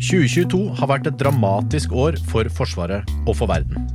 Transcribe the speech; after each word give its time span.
«2022 0.00 0.74
har 0.78 0.90
vært 0.90 1.06
et 1.10 1.18
dramatisk 1.20 1.92
år 1.92 2.18
for 2.30 2.48
Forsvaret 2.52 3.06
og 3.24 3.36
for 3.38 3.50
verden. 3.50 3.86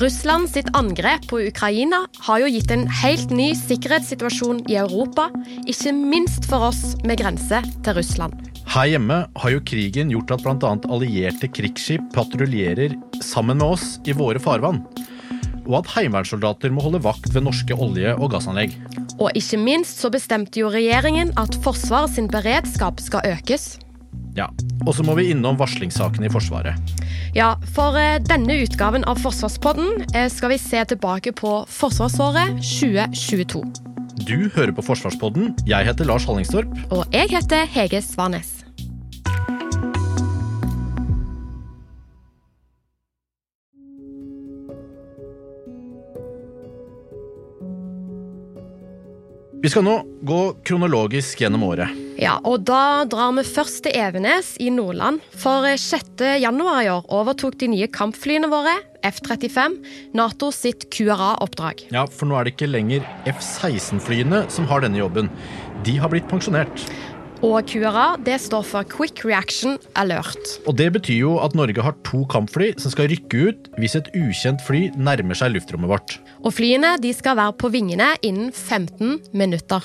Russland 0.00 0.48
sitt 0.50 0.70
angrep 0.74 1.28
på 1.30 1.38
Ukraina 1.46 2.00
har 2.26 2.40
jo 2.42 2.48
gitt 2.50 2.72
en 2.74 2.86
helt 3.02 3.30
ny 3.30 3.52
sikkerhetssituasjon 3.58 4.64
i 4.70 4.78
Europa, 4.80 5.28
ikke 5.70 5.92
minst 5.94 6.48
for 6.50 6.70
oss 6.70 6.96
med 7.06 7.20
grense 7.20 7.60
til 7.84 7.98
Russland. 7.98 8.34
Her 8.74 8.88
hjemme 8.90 9.20
har 9.28 9.52
jo 9.52 9.62
krigen 9.62 10.10
gjort 10.10 10.32
at 10.34 10.42
bl.a. 10.42 10.72
allierte 10.90 11.50
krigsskip 11.52 12.08
patruljerer 12.14 12.96
sammen 13.22 13.60
med 13.60 13.76
oss 13.76 14.00
i 14.08 14.16
våre 14.16 14.42
farvann. 14.42 14.82
Og 15.64 15.78
at 15.78 15.92
heimevernssoldater 15.94 16.74
må 16.74 16.82
holde 16.84 17.02
vakt 17.04 17.30
ved 17.34 17.46
norske 17.46 17.76
olje- 17.76 18.16
og 18.18 18.32
gassanlegg. 18.34 18.74
Og 19.22 19.30
ikke 19.38 19.60
minst 19.62 20.02
så 20.02 20.10
bestemte 20.10 20.58
jo 20.58 20.72
regjeringen 20.74 21.30
at 21.40 21.54
Forsvaret 21.62 22.16
sin 22.16 22.26
beredskap 22.32 22.98
skal 23.04 23.24
økes. 23.30 23.76
Ja, 24.34 24.48
Og 24.86 24.94
så 24.96 25.04
må 25.06 25.14
vi 25.16 25.30
innom 25.30 25.56
varslingssakene 25.56 26.26
i 26.26 26.32
Forsvaret. 26.32 26.94
Ja, 27.34 27.54
for 27.74 27.96
eh, 27.98 28.18
denne 28.22 28.58
utgaven 28.64 29.06
av 29.08 29.22
Forsvarspodden 29.22 30.04
eh, 30.10 30.26
skal 30.30 30.52
vi 30.52 30.58
se 30.60 30.82
tilbake 30.90 31.32
på 31.32 31.54
forsvarsåret 31.70 32.58
2022. 32.58 33.62
Du 34.26 34.50
hører 34.54 34.74
på 34.74 34.84
Forsvarspodden. 34.84 35.54
Jeg 35.66 35.86
heter 35.86 36.06
Lars 36.10 36.26
Hallingstorp. 36.28 36.70
Og 36.92 37.06
jeg 37.14 37.30
heter 37.32 37.66
Hege 37.70 38.02
Svanes. 38.02 38.60
Vi 49.64 49.70
skal 49.72 49.86
nå 49.86 50.00
gå 50.28 50.40
kronologisk 50.66 51.40
gjennom 51.40 51.62
året. 51.64 52.03
Ja, 52.20 52.36
og 52.46 52.62
Da 52.68 53.04
drar 53.10 53.32
vi 53.34 53.42
først 53.46 53.82
til 53.84 53.94
Evenes 53.98 54.54
i 54.62 54.68
Nordland. 54.70 55.20
For 55.40 55.66
6. 55.66 56.22
januar 56.42 56.82
i 56.84 56.90
år 56.92 57.08
overtok 57.10 57.56
de 57.58 57.68
nye 57.72 57.88
kampflyene 57.90 58.50
våre, 58.52 58.76
F-35, 59.04 59.80
Nato 60.14 60.50
sitt 60.54 60.86
QRA-oppdrag. 60.94 61.88
Ja, 61.92 62.06
For 62.06 62.30
nå 62.30 62.38
er 62.38 62.46
det 62.46 62.54
ikke 62.54 62.70
lenger 62.70 63.02
F-16-flyene 63.26 64.44
som 64.52 64.70
har 64.70 64.84
denne 64.86 65.02
jobben. 65.02 65.28
De 65.84 65.98
har 65.98 66.12
blitt 66.12 66.30
pensjonert. 66.30 66.86
Og 67.44 67.66
QRA 67.68 68.14
det 68.24 68.38
står 68.40 68.62
for 68.64 68.86
Quick 68.88 69.24
Reaction 69.26 69.76
Alert. 69.98 70.38
Og 70.70 70.78
Det 70.78 70.92
betyr 70.94 71.18
jo 71.18 71.34
at 71.42 71.58
Norge 71.58 71.82
har 71.82 71.98
to 72.06 72.22
kampfly 72.30 72.70
som 72.78 72.94
skal 72.94 73.10
rykke 73.10 73.50
ut 73.50 73.68
hvis 73.76 73.98
et 73.98 74.08
ukjent 74.16 74.62
fly 74.64 74.86
nærmer 74.96 75.36
seg 75.36 75.52
luftrommet 75.52 75.90
vårt. 75.90 76.16
Og 76.40 76.54
flyene 76.54 76.94
de 77.02 77.12
skal 77.12 77.36
være 77.36 77.58
på 77.58 77.68
vingene 77.74 78.14
innen 78.22 78.52
15 78.54 79.34
minutter. 79.34 79.82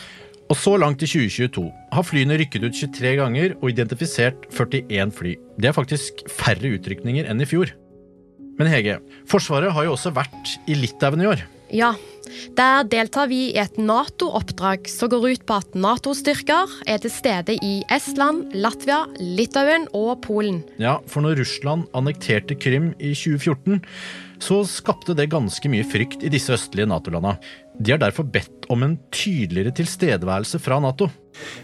Og 0.50 0.58
så 0.58 0.74
langt 0.82 1.04
i 1.06 1.10
2022 1.10 1.68
har 1.94 2.06
flyene 2.06 2.40
rykket 2.42 2.64
ut 2.66 2.74
23 2.74 3.12
ganger 3.20 3.54
og 3.60 3.70
identifisert 3.70 4.48
41 4.50 5.14
fly. 5.14 5.36
Det 5.62 5.70
er 5.70 5.78
faktisk 5.78 6.24
færre 6.26 6.74
utrykninger 6.74 7.30
enn 7.30 7.44
i 7.44 7.48
fjor. 7.50 7.70
Men 8.58 8.72
Hege, 8.72 8.98
Forsvaret 9.30 9.72
har 9.76 9.86
jo 9.86 9.94
også 9.94 10.12
vært 10.16 10.58
i 10.68 10.76
Litauen 10.76 11.22
i 11.22 11.30
år. 11.30 11.46
Ja, 11.70 11.94
der 12.58 12.88
deltar 12.90 13.30
vi 13.30 13.52
i 13.52 13.60
et 13.62 13.78
Nato-oppdrag 13.78 14.90
som 14.90 15.12
går 15.14 15.28
ut 15.36 15.46
på 15.46 15.60
at 15.62 15.78
Nato-styrker 15.78 16.74
er 16.90 16.98
til 17.04 17.14
stede 17.14 17.56
i 17.62 17.76
Estland, 17.94 18.56
Latvia, 18.58 19.04
Litauen 19.22 19.86
og 19.94 20.18
Polen. 20.26 20.64
Ja, 20.82 20.98
for 21.06 21.26
når 21.26 21.44
Russland 21.44 21.86
annekterte 21.94 22.58
Krim 22.58 22.92
i 22.98 23.14
2014, 23.14 23.84
så 24.42 24.64
skapte 24.68 25.14
det 25.18 25.30
ganske 25.34 25.70
mye 25.72 25.86
frykt 25.88 26.24
i 26.26 26.32
disse 26.34 26.56
østlige 26.56 26.90
Nato-landa. 26.90 27.38
De 27.80 27.94
har 27.94 28.00
derfor 28.02 28.28
bedt 28.28 28.66
om 28.68 28.84
en 28.84 28.98
tydeligere 29.08 29.72
tilstedeværelse 29.78 30.60
fra 30.60 30.82
Nato. 30.84 31.08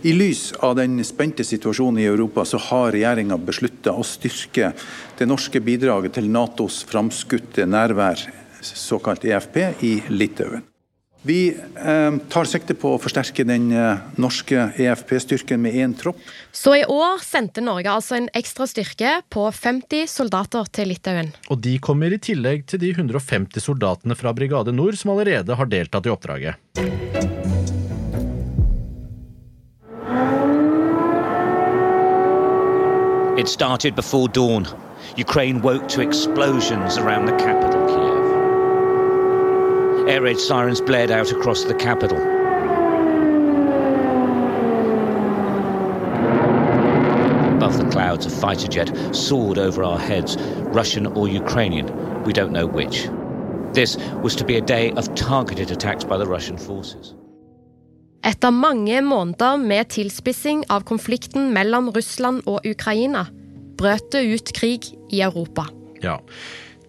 I 0.08 0.14
lys 0.16 0.54
av 0.64 0.78
den 0.80 1.02
spente 1.04 1.44
situasjonen 1.44 2.00
i 2.00 2.08
Europa, 2.08 2.46
så 2.48 2.60
har 2.70 2.94
regjeringa 2.96 3.36
beslutta 3.44 3.92
å 3.92 4.06
styrke 4.08 4.72
det 5.20 5.28
norske 5.28 5.60
bidraget 5.60 6.16
til 6.16 6.32
Natos 6.32 6.86
framskutte 6.88 7.68
nærvær 7.68 8.24
såkalt 8.66 9.28
EFP, 9.28 9.60
i 9.84 9.94
Litauen. 10.10 10.64
Vi 11.26 11.58
eh, 11.76 12.18
tar 12.30 12.46
sikte 12.46 12.76
på 12.78 12.92
å 12.94 12.98
forsterke 13.02 13.42
den 13.50 13.72
eh, 13.74 14.02
norske 14.22 14.68
EFP-styrken 14.78 15.58
med 15.64 15.74
én 15.74 15.96
tropp. 15.98 16.20
Så 16.54 16.76
i 16.78 16.84
år 16.86 17.24
sendte 17.26 17.64
Norge 17.66 17.90
altså 17.90 18.20
en 18.20 18.28
ekstra 18.38 18.68
styrke 18.70 19.16
på 19.34 19.48
50 19.50 20.06
soldater 20.12 20.70
til 20.70 20.94
Litauen. 20.94 21.34
Og 21.50 21.64
de 21.66 21.80
kommer 21.82 22.14
i 22.14 22.22
tillegg 22.22 22.68
til 22.70 22.84
de 22.84 22.94
150 22.94 23.58
soldatene 23.58 24.14
fra 24.14 24.36
Brigade 24.38 24.76
Nord 24.76 25.02
som 25.02 25.16
allerede 25.16 25.58
har 25.58 25.72
deltatt 25.74 26.06
i 26.06 26.14
oppdraget. 26.14 26.62
It 33.36 33.50
started 33.50 33.96
before 33.96 34.28
dawn. 34.28 34.70
Ukraine 35.18 35.62
woke 35.62 35.90
to 35.90 36.02
explosions 36.02 37.00
around 37.00 37.26
the 37.26 37.38
capital. 37.42 38.05
Air 40.08 40.22
raid 40.22 40.40
sirens 40.40 40.82
blared 40.82 41.10
out 41.10 41.32
across 41.32 41.64
the 41.64 41.74
capital. 41.74 42.18
Above 47.56 47.78
the 47.80 47.90
clouds, 47.90 48.26
a 48.28 48.30
fighter 48.30 48.68
jet 48.68 48.92
soared 49.16 49.58
over 49.58 49.84
our 49.84 49.98
heads, 49.98 50.38
Russian 50.78 51.08
or 51.08 51.28
Ukrainian, 51.28 51.88
we 52.24 52.34
don't 52.34 52.52
know 52.52 52.68
which. 52.68 53.10
This 53.74 53.98
was 54.22 54.36
to 54.36 54.46
be 54.46 54.58
a 54.58 54.62
day 54.62 54.92
of 54.92 55.14
targeted 55.16 55.72
attacks 55.72 56.04
by 56.04 56.18
the 56.18 56.28
Russian 56.28 56.58
forces. 56.58 57.16
Etter 58.22 58.52
mange 58.52 59.02
måneder 59.02 59.58
med 59.58 59.90
tilspissing 59.90 60.64
av 60.70 60.82
konflikten 60.82 61.52
mellom 61.54 61.90
Russland 61.90 62.42
og 62.46 62.66
Ukraina 62.66 63.26
brøt 63.78 64.12
det 64.12 64.24
ut 64.34 64.54
krig 64.54 64.86
i 65.10 65.22
Europa. 65.22 65.66
Ja. 66.02 66.20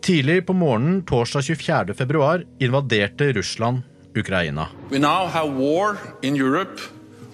Tidlig 0.06 0.46
på 0.46 0.52
morgenen 0.52 1.00
torsdag 1.02 1.42
24. 1.42 1.94
februar 1.94 2.44
invaderte 2.58 3.32
Russland 3.32 3.82
Ukraina. 4.14 4.68
We 4.90 4.98
now 4.98 5.26
have 5.26 5.50
war 5.50 5.96
in 6.22 6.36
Europe 6.36 6.80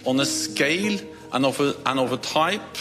on 0.05 0.21
a 0.21 0.25
scale 0.25 0.99
and 1.31 1.47
of 1.47 1.61
a, 1.61 1.73
and 1.85 2.01
of 2.01 2.13
a 2.13 2.17
type 2.17 2.79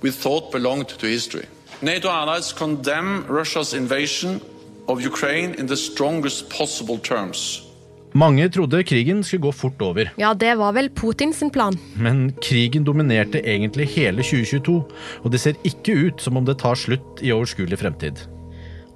we 0.00 0.12
thought 0.12 0.52
belonged 0.52 0.88
to 0.88 1.06
history. 1.06 1.44
NATO 1.80 2.08
allies 2.08 2.52
condemn 2.52 3.24
Russia's 3.28 3.74
invasion 3.74 4.40
of 4.86 5.06
Ukraine 5.06 5.54
in 5.58 5.68
the 5.68 5.76
strongest 5.76 6.58
possible 6.58 6.98
terms. 6.98 7.62
Mange 8.12 8.48
trodde 8.48 8.84
krigen 8.84 9.24
skulle 9.24 9.42
gå 9.42 9.52
fort 9.52 9.82
over. 9.82 10.12
Ja, 10.16 10.34
det 10.34 10.54
var 10.54 10.72
vel 10.72 10.90
Putins 10.90 11.42
plan. 11.52 11.78
Men 11.94 12.32
krigen 12.42 12.84
dominerte 12.84 13.38
egentlig 13.44 13.86
hele 13.86 14.22
2022, 14.22 14.82
og 15.22 15.32
det 15.32 15.40
ser 15.40 15.54
ikke 15.64 15.92
ut 15.92 16.20
som 16.20 16.36
om 16.36 16.44
det 16.44 16.58
tar 16.58 16.74
slutt 16.74 17.20
i 17.20 17.32
overskuelig 17.32 17.78
fremtid. 17.78 18.39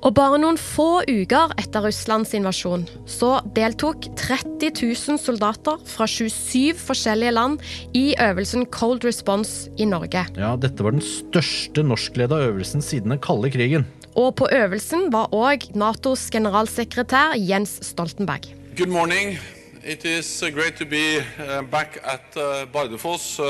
Og 0.04 0.12
bare 0.12 0.36
noen 0.36 0.58
få 0.60 1.00
uker 1.08 1.54
etter 1.56 1.86
Russlands 1.86 2.34
invasjon 2.36 2.82
så 3.08 3.38
deltok 3.56 4.04
30 4.20 4.74
000 4.76 5.16
soldater 5.16 5.78
fra 5.88 6.04
27 6.04 6.76
forskjellige 6.76 7.32
land 7.32 7.62
i 7.96 8.10
øvelsen 8.20 8.66
Cold 8.68 9.06
Response 9.08 9.70
i 9.80 9.86
Norge. 9.88 10.26
Ja, 10.36 10.50
Dette 10.60 10.84
var 10.84 10.92
den 10.92 11.04
største 11.04 11.80
norskleda 11.88 12.36
øvelsen 12.50 12.84
siden 12.84 13.14
den 13.14 13.22
kalde 13.24 13.48
krigen. 13.54 13.86
Og 14.14 14.34
på 14.36 14.48
øvelsen 14.52 15.08
var 15.12 15.32
òg 15.32 15.70
Natos 15.72 16.28
generalsekretær 16.30 17.38
Jens 17.40 17.78
Stoltenberg. 17.88 18.44
Good 18.76 18.92
morning. 18.92 19.38
It 19.82 20.04
is 20.04 20.42
uh, 20.42 20.50
great 20.52 20.76
to 20.76 20.84
be 20.84 21.24
uh, 21.40 21.62
back 21.70 21.96
at 22.04 22.36
uh, 22.36 22.66
Bardufoss 22.72 23.40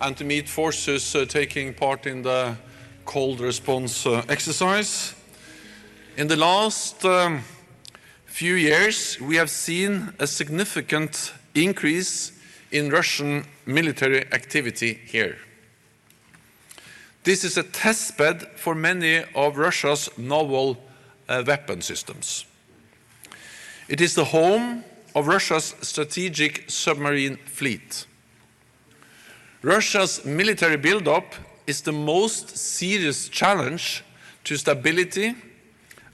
and 0.00 0.14
to 0.14 0.24
meet 0.24 0.48
forces 0.48 1.16
taking 1.28 1.74
part 1.74 2.06
in 2.06 2.22
the 2.22 2.54
cold 3.04 3.40
response 3.40 4.06
exercise. 4.28 5.14
In 6.14 6.28
the 6.28 6.36
last 6.36 7.06
um, 7.06 7.42
few 8.26 8.54
years, 8.54 9.18
we 9.18 9.36
have 9.36 9.48
seen 9.48 10.12
a 10.18 10.26
significant 10.26 11.32
increase 11.54 12.32
in 12.70 12.90
Russian 12.90 13.46
military 13.64 14.30
activity 14.30 15.00
here. 15.06 15.38
This 17.24 17.44
is 17.44 17.56
a 17.56 17.62
testbed 17.62 18.58
for 18.58 18.74
many 18.74 19.24
of 19.34 19.56
Russia's 19.56 20.10
novel 20.18 20.76
uh, 21.30 21.44
weapon 21.46 21.80
systems. 21.80 22.44
It 23.88 24.02
is 24.02 24.14
the 24.14 24.26
home 24.26 24.84
of 25.14 25.26
Russia's 25.26 25.74
strategic 25.80 26.70
submarine 26.70 27.38
fleet. 27.46 28.04
Russia's 29.62 30.26
military 30.26 30.76
buildup 30.76 31.34
is 31.66 31.80
the 31.80 31.92
most 31.92 32.58
serious 32.58 33.30
challenge 33.30 34.04
to 34.44 34.58
stability 34.58 35.36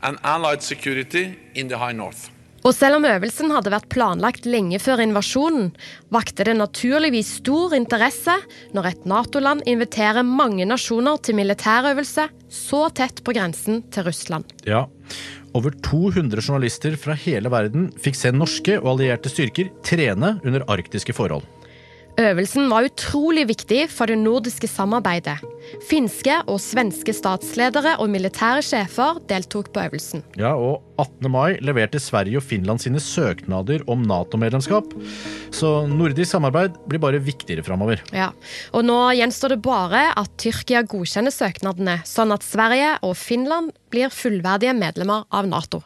and 0.03 0.19
allied 0.23 0.62
security 0.62 1.39
in 1.55 1.69
the 1.69 1.79
high 1.79 1.97
north. 1.97 2.31
Og 2.67 2.75
selv 2.75 2.99
om 2.99 3.06
øvelsen 3.06 3.53
hadde 3.55 3.71
vært 3.71 3.89
planlagt 3.93 4.47
lenge 4.49 4.81
før 4.83 5.00
invasjonen, 5.05 5.71
vakte 6.12 6.45
det 6.49 6.56
naturligvis 6.59 7.37
stor 7.39 7.77
interesse 7.77 8.35
når 8.75 8.91
et 8.91 9.06
Nato-land 9.09 9.62
inviterer 9.71 10.27
mange 10.27 10.67
nasjoner 10.67 11.21
til 11.23 11.39
militærøvelse 11.39 12.27
så 12.53 12.83
tett 12.99 13.23
på 13.25 13.35
grensen 13.37 13.85
til 13.95 14.09
Russland. 14.09 14.49
Ja, 14.67 14.87
over 15.56 15.73
200 15.87 16.43
journalister 16.43 16.99
fra 17.01 17.15
hele 17.17 17.53
verden 17.53 17.93
fikk 18.03 18.19
se 18.19 18.35
norske 18.35 18.81
og 18.83 18.97
allierte 18.97 19.33
styrker 19.33 19.71
trene 19.87 20.37
under 20.43 20.67
arktiske 20.69 21.15
forhold. 21.17 21.47
Øvelsen 22.19 22.67
var 22.67 22.88
utrolig 22.88 23.44
viktig 23.47 23.85
for 23.94 24.11
det 24.11 24.17
nordiske 24.19 24.67
samarbeidet. 24.67 25.37
Finske 25.87 26.41
og 26.50 26.59
svenske 26.59 27.12
statsledere 27.15 27.93
og 28.03 28.11
militære 28.11 28.65
sjefer 28.67 29.20
deltok 29.31 29.69
på 29.75 29.85
øvelsen. 29.85 30.25
Ja, 30.41 30.56
og 30.56 30.82
18. 30.99 31.29
mai 31.31 31.61
leverte 31.62 32.00
Sverige 32.03 32.41
og 32.41 32.47
Finland 32.49 32.82
sine 32.82 32.99
søknader 32.99 33.85
om 33.87 34.03
Nato-medlemskap. 34.03 34.97
Så 35.55 35.87
nordisk 35.87 36.32
samarbeid 36.32 36.75
blir 36.91 37.03
bare 37.05 37.23
viktigere 37.23 37.62
framover. 37.62 38.03
Ja, 38.11 38.32
og 38.75 38.88
nå 38.88 38.99
gjenstår 39.20 39.55
det 39.55 39.62
bare 39.62 40.09
at 40.19 40.35
Tyrkia 40.43 40.82
godkjenner 40.91 41.35
søknadene, 41.35 42.00
sånn 42.09 42.35
at 42.35 42.47
Sverige 42.47 42.97
og 43.06 43.15
Finland 43.20 43.70
blir 43.94 44.11
fullverdige 44.11 44.75
medlemmer 44.75 45.29
av 45.31 45.47
Nato. 45.47 45.85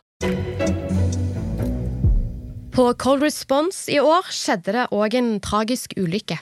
På 2.72 2.94
Cold 2.96 3.22
Response 3.22 3.92
i 3.92 3.98
år 4.00 4.30
skjedde 4.32 4.72
det 4.72 4.84
òg 4.96 5.12
en 5.18 5.34
tragisk 5.44 5.92
ulykke. 6.00 6.38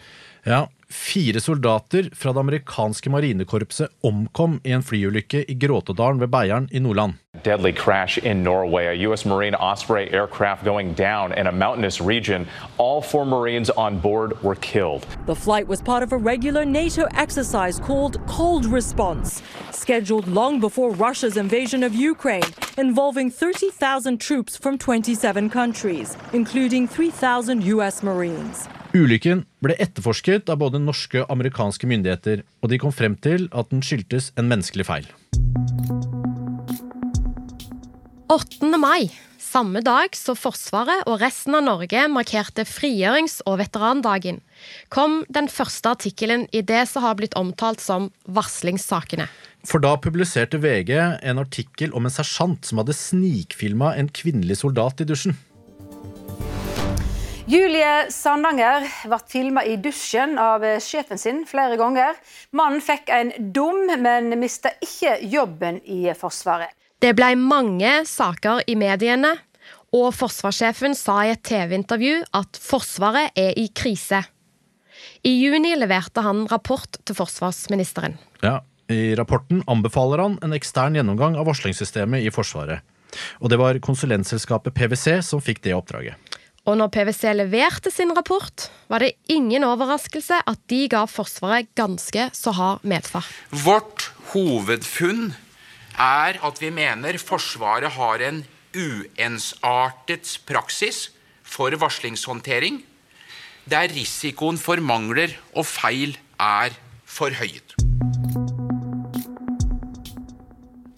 Ja, 0.47 0.69
Fire 0.91 1.41
soldater 1.41 2.11
fra 2.15 2.33
det 2.33 2.41
amerikanske 2.41 3.11
marinekorpset 3.11 3.93
omkom 4.03 4.59
i 4.65 4.73
en 4.75 4.83
flyulykke 4.83 5.45
i 5.47 5.55
Gråtodalen 5.55 6.19
ved 6.21 6.29
Beiarn 6.29 6.67
i 6.73 6.81
Nordland. 6.83 7.15
Deadly 7.45 7.73
crash 7.73 8.19
in 8.27 8.43
Norway. 8.43 8.87
A 8.87 8.95
U.S. 9.07 9.25
Marine 9.25 9.55
Osprey 9.55 10.09
aircraft 10.13 10.65
going 10.65 10.93
down 10.95 11.33
in 11.33 11.47
a 11.47 11.53
mountainous 11.53 12.01
region. 12.01 12.47
All 12.77 13.01
four 13.01 13.25
Marines 13.25 13.71
on 13.71 14.01
board 14.01 14.33
were 14.43 14.57
killed. 14.57 15.07
The 15.27 15.37
flight 15.37 15.69
was 15.69 15.81
part 15.81 16.03
of 16.03 16.13
a 16.13 16.19
regular 16.19 16.65
NATO 16.65 17.07
exercise 17.15 17.79
called 17.79 18.19
Cold 18.27 18.67
Response, 18.67 19.43
scheduled 19.71 20.27
long 20.27 20.61
before 20.61 20.91
Russia's 20.91 21.37
invasion 21.37 21.85
of 21.85 21.95
Ukraine, 21.95 22.51
involving 22.77 23.31
30,000 23.31 24.21
troops 24.21 24.57
from 24.57 24.77
27 24.77 25.51
countries, 25.51 26.17
including 26.33 26.89
3,000 26.89 27.63
U.S. 27.65 28.03
Marines. 28.03 28.69
Ulykken 28.91 29.45
ble 29.63 29.77
etterforsket 29.79 30.51
av 30.51 30.59
både 30.65 30.81
norske 30.83 31.21
og 31.23 31.29
amerikanske 31.31 31.87
myndigheter, 31.87 32.41
og 32.59 32.73
de 32.73 32.79
kom 32.83 32.91
frem 32.91 33.15
til 33.23 33.47
at 33.55 33.69
den 33.71 33.85
skyldtes 33.87 34.33
en 34.35 34.49
menneskelig 34.51 34.87
feil. 34.89 35.05
8. 38.31 38.67
mai, 38.83 39.07
samme 39.39 39.79
dag 39.87 40.17
som 40.19 40.39
Forsvaret 40.39 41.07
og 41.07 41.21
resten 41.23 41.55
av 41.59 41.63
Norge 41.69 42.03
markerte 42.11 42.65
frigjørings- 42.67 43.39
og 43.47 43.61
veterandagen, 43.63 44.41
kom 44.91 45.21
den 45.31 45.47
første 45.47 45.95
artikkelen 45.95 46.49
i 46.51 46.63
det 46.67 46.83
som 46.91 47.07
har 47.07 47.15
blitt 47.19 47.37
omtalt 47.39 47.83
som 47.83 48.09
varslingssakene. 48.27 49.29
For 49.71 49.83
da 49.83 49.95
publiserte 50.03 50.59
VG 50.59 50.97
en 50.99 51.43
artikkel 51.43 51.95
om 51.95 52.11
en 52.11 52.15
sersjant 52.15 52.67
som 52.67 52.83
hadde 52.83 52.97
snikfilma 52.97 53.95
en 54.01 54.11
kvinnelig 54.11 54.65
soldat 54.65 55.05
i 55.05 55.07
dusjen. 55.07 55.39
Julie 57.51 58.07
Sandanger 58.15 58.85
ble 59.11 59.17
filma 59.27 59.63
i 59.67 59.73
dusjen 59.83 60.37
av 60.39 60.63
sjefen 60.85 61.19
sin 61.19 61.41
flere 61.51 61.75
ganger. 61.81 62.15
Mannen 62.55 62.79
fikk 62.85 63.11
en 63.11 63.33
dom, 63.51 63.89
men 63.99 64.31
mista 64.39 64.71
ikke 64.79 65.17
jobben 65.33 65.81
i 65.83 66.05
Forsvaret. 66.15 66.71
Det 67.03 67.11
ble 67.19 67.33
mange 67.41 68.05
saker 68.07 68.63
i 68.71 68.77
mediene, 68.79 69.33
og 69.91 70.13
forsvarssjefen 70.15 70.95
sa 70.95 71.25
i 71.27 71.33
et 71.35 71.43
TV-intervju 71.43 72.21
at 72.39 72.63
Forsvaret 72.63 73.35
er 73.35 73.59
i 73.59 73.67
krise. 73.75 74.23
I 75.27 75.35
juni 75.41 75.75
leverte 75.81 76.23
han 76.23 76.47
rapport 76.53 77.03
til 77.03 77.19
forsvarsministeren. 77.19 78.15
Ja, 78.47 78.61
I 78.87 79.17
rapporten 79.19 79.65
anbefaler 79.67 80.23
han 80.23 80.39
en 80.47 80.55
ekstern 80.55 80.95
gjennomgang 80.95 81.35
av 81.35 81.51
varslingssystemet 81.51 82.23
i 82.23 82.31
Forsvaret. 82.31 82.87
Og 83.43 83.51
det 83.51 83.59
var 83.59 83.83
konsulentselskapet 83.83 84.77
PwC 84.77 85.19
som 85.27 85.43
fikk 85.43 85.65
det 85.67 85.75
oppdraget. 85.75 86.30
Og 86.69 86.77
når 86.77 86.91
PwC 86.93 87.33
leverte 87.39 87.91
sin 87.93 88.13
rapport, 88.17 88.69
var 88.91 89.01
det 89.01 89.15
ingen 89.33 89.65
overraskelse 89.65 90.43
at 90.47 90.61
de 90.69 90.85
ga 90.93 91.07
Forsvaret 91.09 91.71
ganske 91.79 92.29
så 92.37 92.53
hard 92.53 92.85
medfart. 92.85 93.31
Vårt 93.51 94.11
hovedfunn 94.35 95.31
er 95.97 96.41
at 96.45 96.61
vi 96.61 96.71
mener 96.75 97.19
Forsvaret 97.19 97.97
har 97.97 98.27
en 98.29 98.45
uensartet 98.77 100.37
praksis 100.47 101.09
for 101.43 101.75
varslingshåndtering, 101.81 102.83
der 103.71 103.91
risikoen 103.93 104.61
for 104.61 104.81
mangler 104.85 105.35
og 105.57 105.67
feil 105.67 106.19
er 106.39 106.77
forhøyet. 107.09 107.90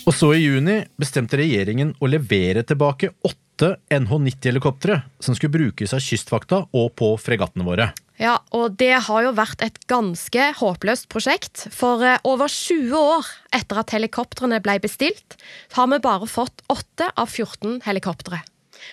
Og 0.02 0.14
så 0.16 0.32
i 0.34 0.42
juni 0.42 0.80
bestemte 0.98 1.38
regjeringen 1.38 1.92
å 2.02 2.08
levere 2.10 2.64
tilbake 2.66 3.12
åtte 3.22 3.76
NH90-helikoptre 3.94 4.96
som 5.22 5.36
skulle 5.38 5.54
brukes 5.54 5.94
av 5.94 6.02
Kystvakta 6.02 6.64
og 6.74 6.88
på 6.98 7.12
fregattene 7.22 7.66
våre. 7.66 7.92
Ja, 8.18 8.36
og 8.54 8.74
det 8.78 8.92
har 9.06 9.24
jo 9.24 9.32
vært 9.34 9.62
et 9.64 9.78
ganske 9.90 10.48
håpløst 10.58 11.08
prosjekt. 11.12 11.68
For 11.74 12.02
eh, 12.06 12.18
over 12.28 12.50
20 12.50 12.92
år 12.98 13.30
etter 13.54 13.82
at 13.82 13.94
helikoptrene 13.94 14.60
ble 14.62 14.78
bestilt, 14.82 15.38
har 15.78 15.90
vi 15.90 16.02
bare 16.02 16.30
fått 16.30 16.64
8 16.70 17.12
av 17.14 17.30
14 17.30 17.80
helikoptre. 17.86 18.42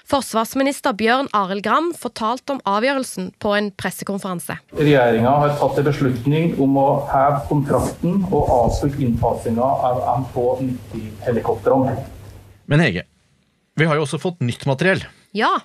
Forsvarsminister 0.10 0.96
Bjørn 0.98 1.30
Arild 1.38 1.64
Gram 1.66 1.92
fortalte 1.98 2.56
om 2.56 2.62
avgjørelsen 2.70 3.32
på 3.42 3.54
en 3.58 3.72
pressekonferanse. 3.80 4.60
Regjeringa 4.80 5.34
har 5.44 5.56
tatt 5.62 5.82
en 5.82 5.90
beslutning 5.90 6.54
om 6.62 6.78
å 6.82 6.88
heve 7.10 7.42
kontrakten 7.50 8.22
og 8.30 8.54
avslutte 8.60 9.04
innfasinga 9.06 9.72
av 9.90 10.04
MK90-helikoptrene. 10.26 11.98
Men 12.70 12.86
Hege, 12.86 13.06
vi 13.80 13.90
har 13.90 13.98
jo 13.98 14.06
også 14.06 14.22
fått 14.22 14.42
nytt 14.46 14.66
materiell. 14.70 15.02
Ja, 15.36 15.56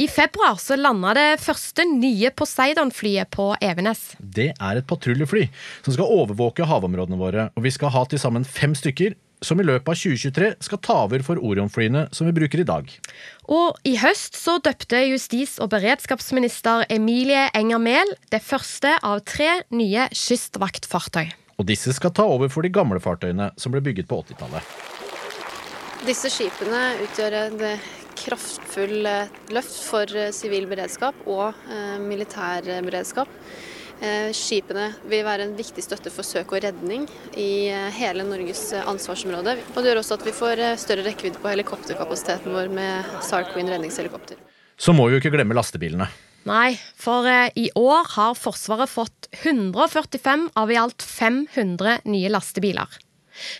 i 0.00 0.08
februar 0.08 0.56
så 0.56 0.76
landa 0.76 1.12
det 1.14 1.40
første 1.42 1.84
nye 1.84 2.30
Poseidon-flyet 2.34 3.28
på 3.30 3.50
Evenes. 3.62 4.14
Det 4.18 4.48
er 4.50 4.78
et 4.80 4.86
patruljefly 4.88 5.44
som 5.84 5.92
skal 5.94 6.08
overvåke 6.10 6.66
havområdene 6.66 7.18
våre, 7.20 7.44
og 7.52 7.66
vi 7.66 7.72
skal 7.74 7.92
ha 7.92 8.02
til 8.08 8.20
sammen 8.22 8.46
fem 8.48 8.74
stykker 8.78 9.14
som 9.44 9.60
i 9.60 9.66
løpet 9.66 9.88
av 9.90 9.98
2023 9.98 10.50
skal 10.66 10.80
ta 10.82 10.96
over 11.04 11.24
for 11.26 11.40
Orion-flyene 11.42 12.06
som 12.14 12.28
vi 12.28 12.34
bruker 12.36 12.62
i 12.62 12.66
dag. 12.68 12.90
Og 13.52 13.78
i 13.88 13.96
høst 14.00 14.38
så 14.38 14.58
døpte 14.62 15.02
justis- 15.10 15.58
og 15.62 15.72
beredskapsminister 15.74 16.86
Emilie 16.92 17.48
Enger 17.58 17.82
Mehl 17.82 18.14
det 18.32 18.42
første 18.44 18.94
av 19.02 19.24
tre 19.28 19.62
nye 19.74 20.08
kystvaktfartøy. 20.14 21.32
Og 21.60 21.68
disse 21.68 21.92
skal 21.94 22.14
ta 22.14 22.26
over 22.26 22.50
for 22.52 22.64
de 22.64 22.72
gamle 22.72 23.02
fartøyene 23.02 23.50
som 23.60 23.74
ble 23.74 23.82
bygget 23.84 24.08
på 24.10 24.22
80-tallet. 24.24 24.72
Disse 26.06 26.30
skipene 26.32 26.80
utgjør 27.04 27.36
en 27.44 27.60
kraftfull 28.22 29.06
løft 29.54 29.76
for 29.86 30.32
sivil 30.34 30.66
beredskap 30.70 31.26
og 31.30 31.52
eh, 31.70 31.98
militær 32.02 32.66
beredskap. 32.86 33.30
Eh, 34.02 34.32
skipene 34.34 34.88
vil 35.06 35.22
være 35.22 35.46
en 35.46 35.54
viktig 35.54 35.84
støtte 35.84 36.10
for 36.10 36.26
søk 36.26 36.50
og 36.56 36.64
redning 36.64 37.04
i 37.38 37.68
eh, 37.70 37.86
hele 37.94 38.26
Norges 38.26 38.64
ansvarsområde. 38.80 39.54
Og 39.74 39.78
det 39.78 39.92
gjør 39.92 40.00
også 40.02 40.18
at 40.18 40.26
vi 40.26 40.34
får 40.34 40.64
større 40.82 41.06
rekkevidde 41.06 41.38
på 41.42 41.52
helikopterkapasiteten 41.52 42.54
vår 42.56 42.72
med 42.74 43.14
SAR 43.22 43.46
Queen 43.52 43.70
redningshelikopter. 43.70 44.40
Så 44.76 44.94
må 44.96 45.06
vi 45.06 45.16
jo 45.16 45.22
ikke 45.22 45.34
glemme 45.36 45.54
lastebilene. 45.54 46.10
Nei, 46.48 46.74
for 46.98 47.28
i 47.54 47.68
år 47.78 48.08
har 48.16 48.34
Forsvaret 48.34 48.90
fått 48.90 49.28
145 49.44 50.48
av 50.58 50.72
i 50.74 50.78
alt 50.80 51.04
500 51.06 52.00
nye 52.10 52.32
lastebiler. 52.34 52.98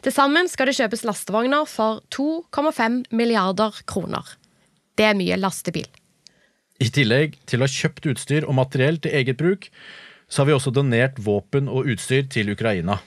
Til 0.03 0.15
sammen 0.15 0.51
skal 0.51 0.69
det 0.69 0.77
kjøpes 0.81 1.05
lastevogner 1.07 1.67
for 1.71 2.03
2,5 2.15 3.05
milliarder 3.15 3.79
kroner. 3.89 4.35
Det 4.99 5.09
er 5.09 5.19
mye 5.19 5.39
lastebil. 5.41 5.89
I 6.83 6.89
tillegg 6.91 7.37
til 7.47 7.63
å 7.63 7.69
ha 7.69 7.73
kjøpt 7.73 8.09
utstyr 8.11 8.47
og 8.49 8.57
materiell 8.59 8.99
til 9.03 9.15
eget 9.15 9.39
bruk, 9.39 9.69
så 10.33 10.41
har 10.41 10.49
vi 10.49 10.57
også 10.57 10.73
donert 10.73 11.21
våpen 11.21 11.69
og 11.69 11.91
utstyr 11.93 12.25
til 12.33 12.55
Ukraina. 12.55 13.03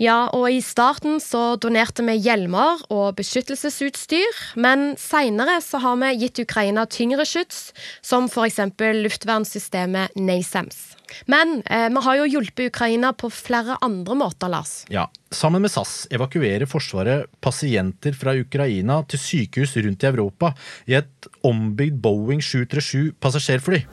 Ja, 0.00 0.24
og 0.32 0.48
i 0.50 0.62
starten 0.64 1.20
så 1.20 1.54
donerte 1.60 2.02
vi 2.06 2.16
hjelmer 2.24 2.80
og 2.90 3.12
beskyttelsesutstyr, 3.18 4.38
men 4.56 4.94
seinere 4.98 5.58
så 5.62 5.78
har 5.84 5.98
vi 6.00 6.14
gitt 6.24 6.40
Ukraina 6.42 6.86
tyngre 6.90 7.26
skyts, 7.28 7.68
som 8.00 8.26
f.eks. 8.30 8.58
luftvernsystemet 9.04 10.16
NASAMS. 10.16 10.80
Men 11.28 11.60
eh, 11.68 11.90
vi 11.92 12.02
har 12.06 12.18
jo 12.22 12.30
hjulpet 12.38 12.72
Ukraina 12.72 13.12
på 13.12 13.28
flere 13.28 13.76
andre 13.84 14.16
måter, 14.16 14.48
Lars. 14.48 14.86
Ja, 14.90 15.10
Sammen 15.32 15.62
med 15.64 15.72
SAS 15.72 16.06
evakuerer 16.12 16.68
Forsvaret 16.68 17.28
pasienter 17.40 18.16
fra 18.16 18.34
Ukraina 18.36 18.98
til 19.08 19.20
sykehus 19.20 19.76
rundt 19.80 20.04
i 20.04 20.08
Europa 20.10 20.52
i 20.88 20.96
et 20.98 21.28
ombygd 21.44 22.00
Boeing 22.04 22.42
737 22.44 23.12
passasjerfly. 23.20 23.84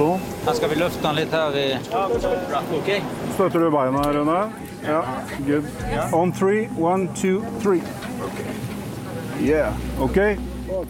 Også. 0.00 0.20
Her 0.44 0.54
skal 0.56 0.70
vi 0.70 0.78
løfte 0.80 1.02
den 1.02 1.16
litt 1.16 1.32
her 1.32 1.56
i? 1.56 1.66
Støtter 3.34 3.58
du 3.62 3.70
beina, 3.72 4.02
Rune? 4.16 4.40
Ja, 4.86 5.00
good. 5.46 5.64
On 6.14 6.32
three, 6.32 6.68
one, 6.78 7.08
two, 7.14 7.42
three. 7.62 7.82
Yeah, 9.40 9.72
OK? 10.00 10.16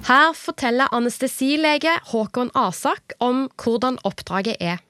Her 0.07 0.33
forteller 0.35 0.93
anestesilege 0.95 1.93
Håkon 2.13 2.51
Asak 2.55 3.17
om 3.21 3.47
hvordan 3.63 3.99
oppdraget 4.05 4.57
er. 4.61 4.83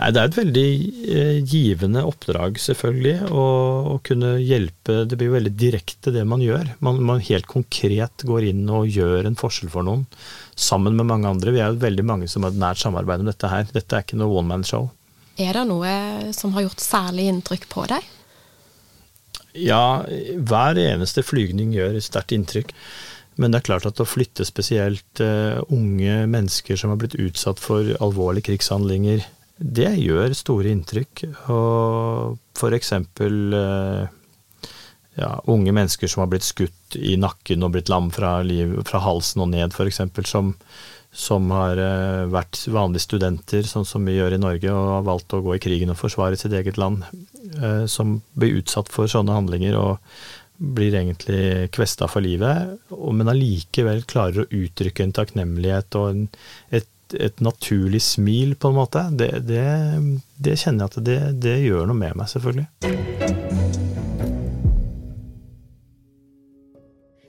Nei, 0.00 0.08
Det 0.16 0.20
er 0.20 0.28
et 0.30 0.36
veldig 0.38 0.68
eh, 1.12 1.38
givende 1.44 2.02
oppdrag, 2.08 2.56
selvfølgelig, 2.62 3.26
å, 3.36 3.42
å, 3.90 3.96
kunne 4.06 4.38
hjelpe 4.40 5.02
Det 5.04 5.18
blir 5.18 5.28
jo 5.28 5.34
veldig 5.34 5.52
direkte 5.60 6.12
det 6.14 6.22
man 6.28 6.40
gjør. 6.40 6.70
Man, 6.80 7.02
man, 7.04 7.20
helt 7.26 7.48
konkret 7.50 8.24
går 8.24 8.46
inn 8.48 8.62
og 8.72 8.88
gjør 8.88 9.28
en 9.28 9.36
forskjell 9.36 9.72
for 9.72 9.84
noen, 9.84 10.06
sammen 10.56 10.96
med 10.96 11.10
mange 11.10 11.28
andre. 11.28 11.52
Vi 11.52 11.60
er 11.60 11.74
jo 11.74 11.82
veldig 11.82 12.06
mange 12.08 12.30
som 12.32 12.46
har 12.46 12.54
et 12.54 12.62
nært 12.62 12.80
samarbeid 12.80 13.20
om 13.20 13.28
dette 13.28 13.50
her. 13.52 13.68
Dette 13.74 13.98
er 13.98 14.06
ikke 14.06 14.20
noe 14.20 14.40
one 14.40 14.48
man 14.54 14.64
show. 14.64 14.88
Er 15.40 15.56
det 15.56 15.66
noe 15.68 15.92
som 16.36 16.56
har 16.56 16.64
gjort 16.64 16.82
særlig 16.84 17.28
inntrykk 17.34 17.68
på 17.72 17.84
deg? 17.92 18.08
Ja, 19.60 20.06
hver 20.48 20.78
eneste 20.80 21.24
flygning 21.26 21.74
gjør 21.74 21.98
sterkt 22.00 22.32
inntrykk. 22.36 22.72
Men 23.40 23.52
det 23.52 23.60
er 23.60 23.68
klart 23.68 23.88
at 23.88 24.00
å 24.00 24.08
flytte 24.08 24.44
spesielt 24.44 25.20
uh, 25.24 25.60
unge 25.72 26.24
mennesker 26.28 26.76
som 26.76 26.92
har 26.92 26.98
blitt 27.00 27.16
utsatt 27.20 27.60
for 27.62 27.88
alvorlige 28.02 28.50
krigshandlinger, 28.50 29.24
det 29.60 29.92
gjør 30.00 30.32
store 30.36 30.72
inntrykk. 30.72 31.26
Og 31.52 32.38
eksempel 32.76 33.56
eh, 33.56 34.06
ja, 35.20 35.34
unge 35.52 35.74
mennesker 35.76 36.08
som 36.08 36.24
har 36.24 36.30
blitt 36.32 36.46
skutt 36.48 36.96
i 36.96 37.16
nakken 37.20 37.66
og 37.66 37.74
blitt 37.76 37.92
lam 37.92 38.08
fra, 38.14 38.40
liv, 38.46 38.72
fra 38.88 39.02
halsen 39.04 39.44
og 39.44 39.52
ned, 39.52 39.76
f.eks. 39.76 40.00
Som, 40.28 40.54
som 41.12 41.52
har 41.54 41.80
eh, 41.80 42.24
vært 42.32 42.62
vanlige 42.72 43.06
studenter, 43.08 43.68
sånn 43.68 43.88
som 43.88 44.06
vi 44.08 44.16
gjør 44.16 44.36
i 44.36 44.42
Norge, 44.42 44.72
og 44.72 44.92
har 44.96 45.08
valgt 45.08 45.36
å 45.36 45.42
gå 45.44 45.56
i 45.56 45.62
krigen 45.62 45.92
og 45.92 46.00
forsvare 46.00 46.40
sitt 46.40 46.56
eget 46.56 46.80
land. 46.80 47.04
Eh, 47.60 47.84
som 47.90 48.20
blir 48.32 48.62
utsatt 48.62 48.92
for 48.92 49.10
sånne 49.10 49.36
handlinger 49.36 49.76
og 49.80 49.98
blir 50.60 50.92
egentlig 50.92 51.70
kvesta 51.72 52.04
for 52.10 52.20
livet, 52.20 52.74
men 52.92 53.30
allikevel 53.32 54.02
klarer 54.08 54.42
å 54.42 54.50
uttrykke 54.52 55.06
en 55.06 55.14
takknemlighet 55.16 55.96
og 55.96 56.10
en, 56.10 56.26
et 56.76 56.89
et 57.14 57.40
naturlig 57.42 58.02
smil, 58.04 58.54
på 58.60 58.70
en 58.70 58.78
måte, 58.78 59.04
det, 59.16 59.30
det, 59.48 59.64
det 60.38 60.56
kjenner 60.60 60.86
jeg 60.86 60.90
at 60.90 61.04
det, 61.06 61.18
det, 61.44 61.56
gjør 61.64 61.88
noe 61.90 61.98
med 61.98 62.18
meg, 62.20 62.30
selvfølgelig. 62.32 62.68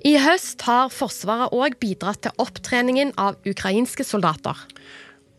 I 0.02 0.16
høst 0.18 0.64
har 0.66 0.90
Forsvaret 0.90 1.54
òg 1.54 1.78
bidratt 1.82 2.24
til 2.26 2.34
opptreningen 2.42 3.14
av 3.22 3.38
ukrainske 3.46 4.06
soldater. 4.06 4.58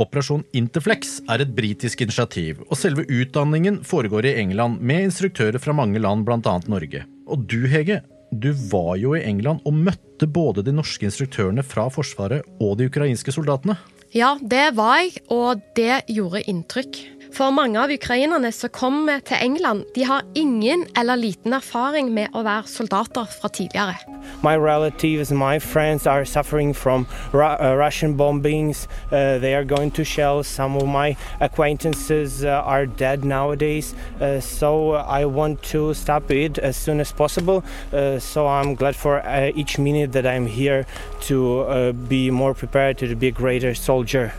Operasjon 0.02 0.44
Interflex 0.56 1.18
er 1.30 1.42
et 1.42 1.52
britisk 1.54 2.00
initiativ, 2.04 2.62
og 2.68 2.78
selve 2.78 3.04
utdanningen 3.10 3.82
foregår 3.86 4.30
i 4.30 4.36
England 4.40 4.80
med 4.80 5.08
instruktører 5.08 5.60
fra 5.62 5.74
mange 5.76 6.00
land, 6.02 6.24
bl.a. 6.26 6.56
Norge. 6.70 7.04
Og 7.30 7.44
du, 7.50 7.60
Hege, 7.70 8.00
du 8.32 8.50
var 8.70 8.96
jo 8.96 9.12
i 9.16 9.22
England 9.28 9.60
og 9.68 9.76
møtte 9.76 10.26
både 10.30 10.64
de 10.64 10.72
norske 10.74 11.04
instruktørene 11.04 11.64
fra 11.66 11.88
Forsvaret 11.92 12.46
og 12.62 12.78
de 12.80 12.88
ukrainske 12.88 13.34
soldatene. 13.34 13.76
Ja, 14.12 14.34
det 14.44 14.74
var 14.76 14.98
jeg, 15.00 15.22
og 15.32 15.62
det 15.72 16.02
gjorde 16.12 16.42
inntrykk. 16.44 16.98
For 17.32 17.48
mange 17.50 17.80
av 17.80 17.88
ukrainerne 17.88 18.50
som 18.52 18.68
kommer 18.68 19.22
til 19.24 19.38
England, 19.40 19.86
de 19.94 20.04
har 20.04 20.26
ingen 20.34 20.82
eller 20.96 21.16
liten 21.16 21.54
erfaring 21.56 22.10
med 22.12 22.34
å 22.36 22.42
være 22.44 22.68
soldater 22.68 23.24
fra 23.24 23.48
tidligere. 23.48 23.96
My 24.44 24.52
relatives, 24.60 25.30
my 25.32 25.58
friends 25.58 26.06
are 26.06 26.26
suffering 26.26 26.74
from 26.74 27.06
uh, 27.32 27.74
Russian 27.74 28.18
bombings. 28.18 28.86
Uh, 29.10 29.38
they 29.38 29.54
are 29.54 29.64
going 29.64 29.90
to 29.92 30.04
shells. 30.04 30.46
Some 30.46 30.76
of 30.76 30.86
my 30.86 31.16
acquaintances 31.40 32.44
uh, 32.44 32.60
are 32.66 32.84
dead 32.84 33.24
nowadays. 33.24 33.94
Uh, 34.20 34.38
so 34.38 34.92
I 34.92 35.24
want 35.24 35.62
to 35.72 35.94
stop 35.94 36.30
it 36.30 36.58
as 36.58 36.76
soon 36.76 37.00
as 37.00 37.12
possible. 37.12 37.64
Uh, 37.94 38.18
so 38.18 38.46
I'm 38.46 38.74
glad 38.74 38.94
for 38.94 39.26
uh, 39.26 39.52
each 39.54 39.78
minute 39.78 40.12
that 40.12 40.26
I'm 40.26 40.46
here 40.46 40.84
to 41.28 41.94
be 42.08 42.30
more 42.30 42.52
prepared 42.52 42.98
to 42.98 43.16
be 43.16 43.28
a 43.28 43.32
greater 43.32 43.74
soldier. 43.74 44.34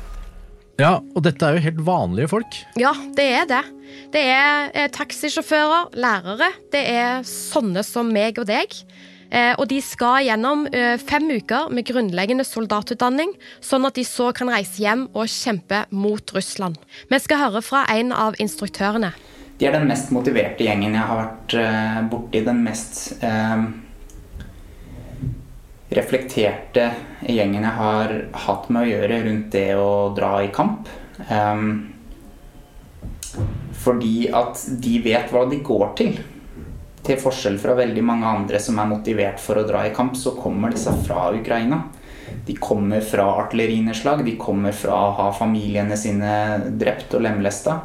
Ja, 0.82 0.98
og 1.14 1.22
dette 1.22 1.46
er 1.46 1.58
jo 1.58 1.66
helt 1.68 1.82
vanlige 1.86 2.32
folk. 2.32 2.56
Ja, 2.82 2.96
det 3.14 3.26
er 3.30 3.50
det. 3.50 3.64
Det 4.14 4.22
er 4.26 4.72
eh, 4.74 4.90
taxisjåfører, 4.94 5.92
lærere. 6.02 6.50
Det 6.74 6.82
er 6.90 7.26
sånne 7.28 7.84
som 7.86 8.10
meg 8.14 8.42
og 8.42 8.48
deg. 8.50 8.74
Eh, 9.34 9.54
og 9.58 9.68
de 9.70 9.80
skal 9.86 10.26
gjennom 10.28 10.66
eh, 10.74 10.96
fem 11.02 11.30
uker 11.30 11.70
med 11.74 11.86
grunnleggende 11.90 12.46
soldatutdanning, 12.46 13.36
sånn 13.62 13.86
at 13.90 13.98
de 13.98 14.06
så 14.06 14.32
kan 14.34 14.50
reise 14.54 14.82
hjem 14.82 15.08
og 15.14 15.30
kjempe 15.30 15.84
mot 15.94 16.34
Russland. 16.34 16.82
Vi 17.10 17.22
skal 17.22 17.42
høre 17.46 17.62
fra 17.66 17.86
en 17.94 18.14
av 18.14 18.38
instruktørene. 18.42 19.14
De 19.62 19.70
er 19.70 19.78
den 19.78 19.86
mest 19.90 20.10
motiverte 20.14 20.66
gjengen 20.66 20.98
jeg 20.98 21.06
har 21.06 21.20
vært 21.20 21.54
uh, 21.56 22.00
borti. 22.10 22.42
Den 22.46 22.64
mest 22.66 23.22
uh, 23.22 23.70
reflekterte 25.94 26.90
gjengen 27.30 27.64
jeg 27.64 27.78
har 27.78 28.14
hatt 28.46 28.70
med 28.70 28.84
å 28.84 28.92
gjøre 28.92 29.24
rundt 29.28 29.50
det 29.54 29.70
å 29.80 30.12
dra 30.16 30.36
i 30.44 30.52
kamp. 30.54 30.90
Um, 31.30 31.94
fordi 33.84 34.30
at 34.34 34.62
de 34.82 35.00
vet 35.04 35.34
hva 35.34 35.46
de 35.50 35.60
går 35.66 35.90
til. 36.00 36.20
Til 37.04 37.20
forskjell 37.20 37.58
fra 37.60 37.76
veldig 37.76 38.04
mange 38.06 38.30
andre 38.30 38.62
som 38.64 38.78
er 38.80 38.90
motivert 38.90 39.42
for 39.44 39.60
å 39.60 39.66
dra 39.68 39.84
i 39.88 39.94
kamp, 39.96 40.16
så 40.16 40.36
kommer 40.38 40.72
disse 40.72 40.94
fra 41.04 41.28
Ukraina. 41.36 41.82
De 42.46 42.56
kommer 42.56 43.04
fra 43.04 43.26
artillerineslag, 43.44 44.24
de 44.26 44.38
kommer 44.40 44.76
fra 44.76 44.96
å 45.08 45.16
ha 45.20 45.32
familiene 45.36 45.98
sine 46.00 46.62
drept 46.80 47.16
og 47.18 47.26
lemlesta. 47.26 47.82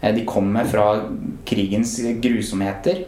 Eh, 0.00 0.14
de 0.14 0.24
kommer 0.28 0.68
fra 0.70 0.86
krigens 1.48 1.98
grusomheter. 2.22 3.04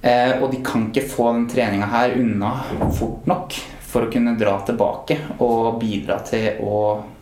Eh, 0.00 0.36
og 0.38 0.52
de 0.52 0.60
kan 0.62 0.86
ikke 0.88 1.08
få 1.10 1.32
den 1.34 1.48
treninga 1.50 1.88
her 1.90 2.14
unna 2.20 2.52
fort 2.94 3.26
nok 3.26 3.56
for 3.88 4.06
å 4.06 4.10
kunne 4.12 4.36
dra 4.38 4.54
tilbake 4.66 5.16
og 5.42 5.80
bidra 5.80 6.20
til 6.26 6.60
å 6.62 6.76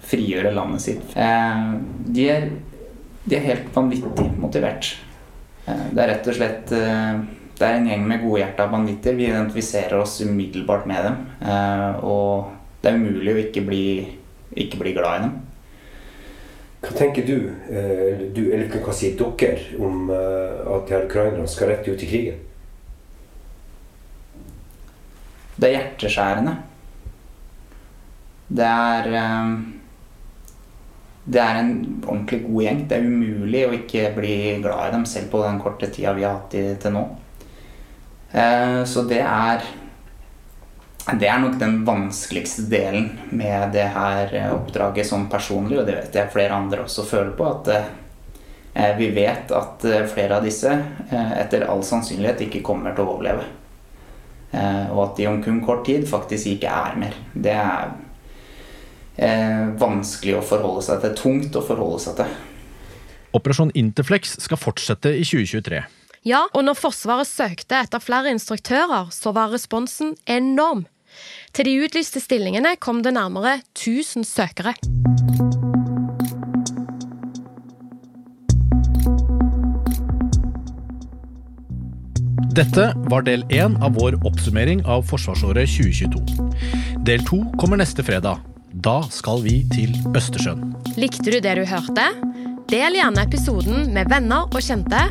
frigjøre 0.07 0.53
landet 0.55 0.85
sitt. 0.85 1.17
Eh, 1.17 1.71
de 2.13 2.29
er, 2.35 2.51
de 3.25 3.39
er 3.39 3.47
helt 3.47 3.71
vanvittig 3.75 4.29
motivert. 4.43 4.93
Eh, 5.65 5.87
det 5.93 6.05
er 6.05 6.13
rett 6.13 6.29
og 6.29 6.39
slett 6.39 6.77
det 7.57 7.65
er 7.65 7.79
en 7.79 7.89
gjeng 7.89 8.03
med 8.05 8.21
godhjerta 8.21 8.67
banditter. 8.69 9.17
Vi 9.17 9.31
identifiserer 9.31 9.97
oss 10.03 10.19
umiddelbart 10.21 10.85
med 10.85 11.07
dem. 11.07 11.15
Og 12.05 12.51
det 12.83 12.91
er 12.91 12.99
umulig 13.01 13.33
å 13.33 13.39
ikke 13.41 13.63
bli, 13.65 13.87
ikke 14.53 14.83
bli 14.83 14.93
glad 14.93 15.15
i 15.17 15.23
dem. 15.23 15.39
Hva 16.85 16.93
tenker 16.99 17.25
du, 17.25 17.49
du 18.37 18.43
eller 18.45 18.69
hva 18.85 18.93
sier 18.93 19.17
dere, 19.17 19.65
om 19.81 20.13
at 20.13 20.85
de 20.85 20.99
her 20.99 21.09
ukrainerne 21.09 21.49
skal 21.49 21.73
rett 21.73 21.89
ut 21.89 22.05
i 22.05 22.11
krigen? 22.11 22.45
Det 25.57 25.69
er 25.69 25.79
hjerteskjærende. 25.79 26.53
Det 28.49 28.67
er 28.67 29.09
eh, 29.13 29.57
Det 31.27 31.41
er 31.43 31.57
en 31.59 32.03
ordentlig 32.07 32.43
god 32.45 32.63
gjeng. 32.63 32.83
Det 32.89 32.97
er 32.97 33.07
umulig 33.07 33.63
å 33.67 33.73
ikke 33.75 34.13
bli 34.15 34.37
glad 34.63 34.89
i 34.89 34.93
dem, 34.95 35.07
selv 35.11 35.33
på 35.33 35.41
den 35.43 35.59
korte 35.59 35.89
tida 35.91 36.13
vi 36.15 36.23
har 36.23 36.37
hatt 36.37 36.53
de 36.55 36.77
til 36.79 36.95
nå. 36.95 37.03
Eh, 38.31 38.85
så 38.87 39.03
det 39.11 39.25
er 39.25 39.67
det 41.07 41.29
er 41.31 41.39
nok 41.39 41.59
den 41.59 41.85
vanskeligste 41.87 42.65
delen 42.67 43.13
med 43.31 43.71
det 43.75 43.89
her 43.95 44.33
oppdraget 44.55 45.07
sånn 45.07 45.29
personlig, 45.31 45.79
og 45.79 45.87
det 45.87 46.01
vet 46.01 46.19
jeg 46.19 46.33
flere 46.33 46.55
andre 46.55 46.83
også 46.83 47.05
føler 47.07 47.35
på. 47.39 47.47
At 47.47 47.71
eh, 47.75 48.95
vi 48.99 49.11
vet 49.15 49.51
at 49.55 49.87
flere 50.13 50.39
av 50.39 50.47
disse 50.47 50.73
etter 51.11 51.67
all 51.67 51.83
sannsynlighet 51.87 52.47
ikke 52.47 52.67
kommer 52.67 52.95
til 52.95 53.07
å 53.07 53.15
overleve. 53.17 53.47
Eh, 54.57 54.89
og 54.95 55.03
at 55.11 55.19
de 55.19 55.29
om 55.29 55.41
kun 55.45 55.61
kort 55.65 55.85
tid 55.89 56.07
faktisk 56.09 56.55
ikke 56.55 56.73
er 56.73 56.97
mer. 57.01 57.17
Det 57.35 57.53
er 57.53 57.93
eh, 59.21 59.67
vanskelig 59.81 60.39
å 60.39 60.45
forholde 60.45 60.85
seg 60.87 61.03
til. 61.05 61.17
Tungt 61.19 61.59
å 61.59 61.65
forholde 61.67 62.01
seg 62.07 62.19
til. 62.23 62.35
Operasjon 63.37 63.75
Interflex 63.77 64.39
skal 64.41 64.61
fortsette 64.61 65.13
i 65.13 65.25
2023. 65.27 65.85
Ja, 66.27 66.47
og 66.57 66.65
når 66.67 66.79
Forsvaret 66.81 67.29
søkte 67.29 67.79
etter 67.85 68.03
flere 68.03 68.33
instruktører, 68.35 69.13
så 69.15 69.35
var 69.37 69.53
responsen 69.53 70.17
enorm. 70.27 70.87
Til 71.55 71.69
de 71.69 71.77
utlyste 71.87 72.21
stillingene 72.21 72.75
kom 72.83 73.05
det 73.05 73.15
nærmere 73.17 73.61
1000 73.77 74.27
søkere. 74.27 74.75
Dette 82.57 82.87
var 83.13 83.21
del 83.27 83.43
én 83.53 83.75
av 83.85 83.99
vår 83.99 84.15
oppsummering 84.25 84.79
av 84.89 85.03
forsvarsåret 85.05 85.69
2022. 85.69 86.47
Del 87.05 87.21
to 87.29 87.43
kommer 87.61 87.77
neste 87.77 88.01
fredag. 88.01 88.41
Da 88.73 89.03
skal 89.13 89.43
vi 89.45 89.59
til 89.75 89.93
Østersjøen. 90.17 90.71
Likte 90.97 91.35
du 91.35 91.37
det 91.45 91.53
du 91.59 91.67
hørte? 91.69 92.07
Del 92.73 92.97
gjerne 92.97 93.27
episoden 93.27 93.91
med 93.93 94.09
venner 94.09 94.49
og 94.49 94.65
kjente. 94.65 95.03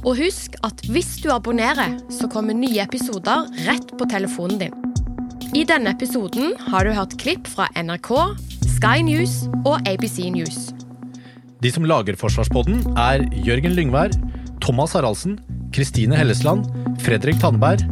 Og 0.00 0.16
husk 0.16 0.56
at 0.64 0.80
hvis 0.88 1.18
du 1.20 1.28
abonnerer, 1.34 1.98
så 2.08 2.30
kommer 2.32 2.56
nye 2.56 2.80
episoder 2.86 3.52
rett 3.66 3.92
på 4.00 4.08
telefonen 4.08 4.62
din. 4.62 4.78
I 5.52 5.66
denne 5.68 5.92
episoden 5.92 6.56
har 6.70 6.88
du 6.88 6.96
hørt 6.96 7.18
klipp 7.20 7.44
fra 7.52 7.68
NRK, 7.76 8.14
Sky 8.78 9.04
News 9.04 9.42
og 9.66 9.76
ABC 9.84 10.22
News. 10.32 10.70
De 11.60 11.68
som 11.72 11.84
lager 11.84 12.16
Forsvarspodden, 12.16 12.80
er 12.96 13.28
Jørgen 13.44 13.76
Lyngvær, 13.76 14.16
Thomas 14.64 14.96
Haraldsen, 14.96 15.36
Kristine 15.74 16.16
Hellesland, 16.16 16.64
Fredrik 17.04 17.36
Tandberg 17.40 17.84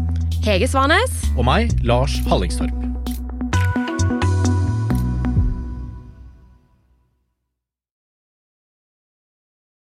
Hege 0.42 0.66
Svanes. 0.66 1.12
og 1.36 1.44
meg, 1.46 1.70
Lars 1.86 2.16
Hallingstorp. 2.26 2.81